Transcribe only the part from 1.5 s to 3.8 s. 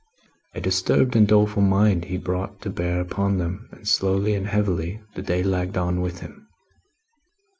mind he brought to bear upon them,